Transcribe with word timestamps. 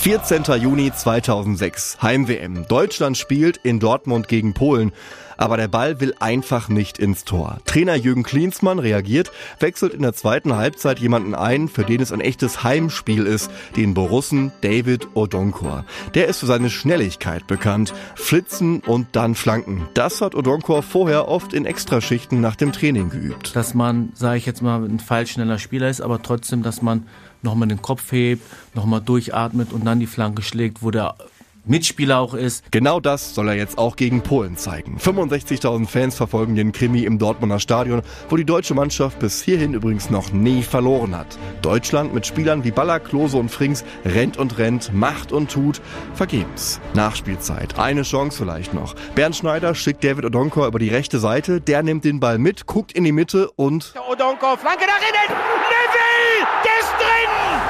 14. 0.00 0.44
Juni 0.58 0.90
2006, 0.90 1.98
Heim-WM. 2.00 2.66
Deutschland 2.68 3.18
spielt 3.18 3.58
in 3.58 3.80
Dortmund 3.80 4.28
gegen 4.28 4.54
Polen. 4.54 4.92
Aber 5.36 5.58
der 5.58 5.68
Ball 5.68 6.00
will 6.00 6.14
einfach 6.20 6.68
nicht 6.68 6.98
ins 6.98 7.24
Tor. 7.24 7.58
Trainer 7.64 7.94
Jürgen 7.96 8.22
Klinsmann 8.22 8.78
reagiert, 8.78 9.30
wechselt 9.58 9.94
in 9.94 10.02
der 10.02 10.12
zweiten 10.12 10.54
Halbzeit 10.54 10.98
jemanden 10.98 11.34
ein, 11.34 11.68
für 11.68 11.84
den 11.84 12.00
es 12.00 12.12
ein 12.12 12.20
echtes 12.20 12.62
Heimspiel 12.62 13.26
ist, 13.26 13.50
den 13.76 13.94
Borussen 13.94 14.52
David 14.62 15.08
Odonkor. 15.14 15.84
Der 16.14 16.28
ist 16.28 16.40
für 16.40 16.46
seine 16.46 16.70
Schnelligkeit 16.70 17.46
bekannt. 17.46 17.94
Flitzen 18.14 18.80
und 18.80 19.08
dann 19.12 19.34
Flanken. 19.34 19.86
Das 19.94 20.20
hat 20.22 20.34
Odonkor 20.34 20.82
vorher 20.82 21.28
oft 21.28 21.54
in 21.54 21.66
Extraschichten 21.66 22.40
nach 22.40 22.56
dem 22.56 22.72
Training 22.72 23.10
geübt. 23.10 23.54
Dass 23.54 23.74
man, 23.74 24.12
sage 24.14 24.38
ich 24.38 24.46
jetzt 24.46 24.62
mal, 24.62 24.82
ein 24.82 25.00
feilschneller 25.00 25.58
Spieler 25.58 25.88
ist, 25.88 26.00
aber 26.02 26.22
trotzdem, 26.22 26.62
dass 26.62 26.82
man 26.82 27.06
nochmal 27.42 27.68
den 27.68 27.82
Kopf 27.82 28.12
hebt, 28.12 28.42
nochmal 28.74 29.00
durchatmet 29.00 29.72
und 29.72 29.84
dann 29.84 29.89
die 29.98 30.06
Flanke 30.06 30.42
schlägt, 30.42 30.82
wo 30.82 30.92
der 30.92 31.16
Mitspieler 31.64 32.18
auch 32.18 32.34
ist. 32.34 32.72
Genau 32.72 33.00
das 33.00 33.34
soll 33.34 33.48
er 33.48 33.54
jetzt 33.54 33.78
auch 33.78 33.96
gegen 33.96 34.22
Polen 34.22 34.56
zeigen. 34.56 34.98
65.000 34.98 35.86
Fans 35.86 36.16
verfolgen 36.16 36.56
den 36.56 36.72
Krimi 36.72 37.04
im 37.04 37.18
Dortmunder 37.18 37.60
Stadion, 37.60 38.02
wo 38.28 38.36
die 38.36 38.44
deutsche 38.44 38.74
Mannschaft 38.74 39.18
bis 39.18 39.42
hierhin 39.42 39.74
übrigens 39.74 40.10
noch 40.10 40.32
nie 40.32 40.62
verloren 40.62 41.16
hat. 41.16 41.38
Deutschland 41.62 42.14
mit 42.14 42.26
Spielern 42.26 42.64
wie 42.64 42.70
Baller, 42.70 42.98
Klose 42.98 43.36
und 43.36 43.50
Frings 43.50 43.84
rennt 44.04 44.36
und 44.38 44.58
rennt, 44.58 44.92
macht 44.94 45.32
und 45.32 45.50
tut, 45.50 45.80
vergebens. 46.14 46.80
Nachspielzeit, 46.94 47.78
eine 47.78 48.02
Chance 48.02 48.38
vielleicht 48.38 48.72
noch. 48.72 48.94
Bernd 49.14 49.36
Schneider 49.36 49.74
schickt 49.74 50.02
David 50.02 50.24
Odonkor 50.24 50.66
über 50.66 50.78
die 50.78 50.88
rechte 50.88 51.18
Seite, 51.18 51.60
der 51.60 51.82
nimmt 51.82 52.04
den 52.04 52.20
Ball 52.20 52.38
mit, 52.38 52.66
guckt 52.66 52.92
in 52.92 53.04
die 53.04 53.12
Mitte 53.12 53.50
und... 53.56 53.94
Odonkor, 54.10 54.56
Flanke 54.56 54.86
nach 54.86 54.98
innen! 54.98 55.38
Neville! 55.38 56.48
Der 56.64 56.80
ist 56.80 56.92
drin! 56.98 57.69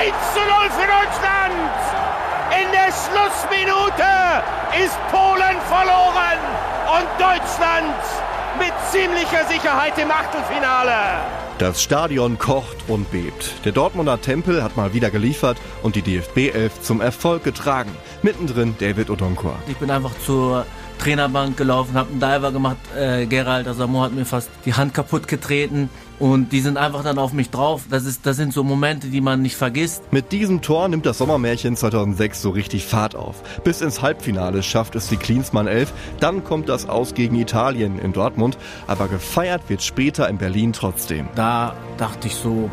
Der 0.00 0.08
ist 0.08 0.14
drin! 0.14 0.14
1 0.14 0.32
zu 0.32 0.40
0 0.40 0.70
für 0.70 0.86
Deutschland! 0.86 1.80
In 2.50 2.68
der 2.72 2.90
Schlussminute 2.90 4.10
ist 4.82 4.96
Polen 5.10 5.60
verloren 5.68 6.40
und 6.96 7.08
Deutschland 7.18 7.96
mit 8.58 8.72
ziemlicher 8.90 9.46
Sicherheit 9.46 9.98
im 9.98 10.10
Achtelfinale. 10.10 11.20
Das 11.58 11.82
Stadion 11.82 12.38
kocht 12.38 12.76
und 12.88 13.10
bebt. 13.10 13.64
Der 13.64 13.72
Dortmunder 13.72 14.20
Tempel 14.20 14.62
hat 14.62 14.76
mal 14.76 14.94
wieder 14.94 15.10
geliefert 15.10 15.58
und 15.82 15.94
die 15.94 16.02
DFB 16.02 16.54
11 16.54 16.80
zum 16.80 17.00
Erfolg 17.00 17.44
getragen. 17.44 17.94
Mittendrin 18.22 18.74
David 18.78 19.10
Odonkor. 19.10 19.56
Ich 19.68 19.76
bin 19.76 19.90
einfach 19.90 20.18
zur 20.24 20.64
Trainerbank 21.00 21.56
gelaufen, 21.56 21.94
habe 21.94 22.10
einen 22.10 22.20
Diver 22.20 22.52
gemacht. 22.52 22.76
Äh, 22.96 23.26
Gerald 23.26 23.66
Asamo 23.66 24.02
hat 24.02 24.12
mir 24.12 24.26
fast 24.26 24.50
die 24.66 24.74
Hand 24.74 24.92
kaputt 24.94 25.26
getreten. 25.28 25.88
Und 26.18 26.52
die 26.52 26.60
sind 26.60 26.76
einfach 26.76 27.02
dann 27.02 27.18
auf 27.18 27.32
mich 27.32 27.48
drauf. 27.48 27.84
Das, 27.88 28.04
ist, 28.04 28.26
das 28.26 28.36
sind 28.36 28.52
so 28.52 28.62
Momente, 28.62 29.06
die 29.06 29.22
man 29.22 29.40
nicht 29.40 29.56
vergisst. 29.56 30.02
Mit 30.12 30.32
diesem 30.32 30.60
Tor 30.60 30.86
nimmt 30.88 31.06
das 31.06 31.16
Sommermärchen 31.16 31.76
2006 31.76 32.42
so 32.42 32.50
richtig 32.50 32.84
Fahrt 32.84 33.16
auf. 33.16 33.42
Bis 33.64 33.80
ins 33.80 34.02
Halbfinale 34.02 34.62
schafft 34.62 34.94
es 34.96 35.08
die 35.08 35.16
Klinsmann 35.16 35.66
11. 35.66 35.94
Dann 36.20 36.44
kommt 36.44 36.68
das 36.68 36.86
Aus 36.86 37.14
gegen 37.14 37.36
Italien 37.36 37.98
in 37.98 38.12
Dortmund. 38.12 38.58
Aber 38.86 39.08
gefeiert 39.08 39.62
wird 39.68 39.82
später 39.82 40.28
in 40.28 40.36
Berlin 40.36 40.74
trotzdem. 40.74 41.28
Da 41.34 41.74
dachte 41.96 42.26
ich 42.26 42.34
so, 42.34 42.68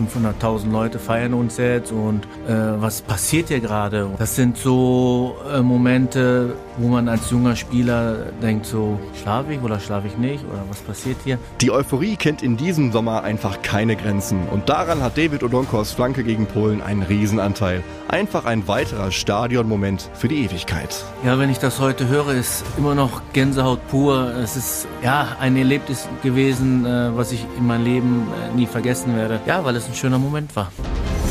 500.000 0.00 0.70
Leute 0.70 0.98
feiern 0.98 1.34
uns 1.34 1.58
jetzt 1.58 1.92
und 1.92 2.24
äh, 2.48 2.80
was 2.80 3.02
passiert 3.02 3.48
hier 3.48 3.60
gerade? 3.60 4.08
Das 4.18 4.34
sind 4.36 4.56
so 4.56 5.36
äh, 5.52 5.60
Momente, 5.60 6.54
wo 6.80 6.88
man 6.88 7.08
als 7.08 7.30
junger 7.30 7.56
Spieler 7.56 8.32
denkt 8.42 8.66
so, 8.66 8.98
schlafe 9.20 9.52
ich 9.54 9.60
oder 9.60 9.78
schlafe 9.78 10.06
ich 10.06 10.16
nicht 10.16 10.44
oder 10.44 10.62
was 10.68 10.80
passiert 10.80 11.18
hier? 11.24 11.38
Die 11.60 11.70
Euphorie 11.70 12.16
kennt 12.16 12.42
in 12.42 12.56
diesem 12.56 12.90
Sommer 12.92 13.22
einfach 13.22 13.62
keine 13.62 13.96
Grenzen 13.96 14.48
und 14.48 14.68
daran 14.68 15.02
hat 15.02 15.18
David 15.18 15.42
Odonkors 15.42 15.92
Flanke 15.92 16.24
gegen 16.24 16.46
Polen 16.46 16.80
einen 16.80 17.02
Riesenanteil. 17.02 17.82
Einfach 18.08 18.44
ein 18.44 18.66
weiterer 18.66 19.10
Stadionmoment 19.10 20.10
für 20.14 20.28
die 20.28 20.44
Ewigkeit. 20.44 21.04
Ja, 21.24 21.38
wenn 21.38 21.50
ich 21.50 21.58
das 21.58 21.80
heute 21.80 22.08
höre, 22.08 22.32
ist 22.32 22.64
immer 22.76 22.94
noch 22.94 23.22
Gänsehaut 23.32 23.86
pur. 23.88 24.32
Es 24.42 24.56
ist 24.56 24.88
ja 25.02 25.36
ein 25.38 25.56
Erlebnis 25.56 26.08
gewesen, 26.22 26.86
äh, 26.86 27.10
was 27.14 27.32
ich 27.32 27.44
in 27.58 27.66
meinem 27.66 27.84
Leben 27.84 28.26
äh, 28.52 28.56
nie 28.56 28.66
vergessen 28.66 29.16
werde. 29.16 29.40
Ja, 29.46 29.64
weil 29.64 29.76
es 29.76 29.86
ein 29.86 29.94
schöner 29.94 30.18
Moment 30.18 30.54
war. 30.56 30.72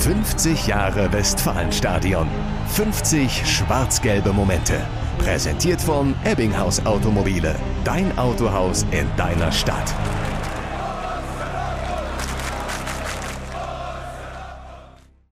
50 0.00 0.66
Jahre 0.66 1.12
Westfalenstadion. 1.12 2.26
50 2.68 3.46
schwarz-gelbe 3.46 4.32
Momente. 4.32 4.80
Präsentiert 5.20 5.82
von 5.82 6.14
Ebbinghaus 6.24 6.84
Automobile. 6.86 7.54
Dein 7.84 8.16
Autohaus 8.16 8.86
in 8.90 9.06
deiner 9.18 9.52
Stadt. 9.52 9.94